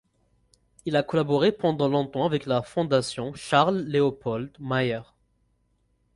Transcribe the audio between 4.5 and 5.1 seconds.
Mayer.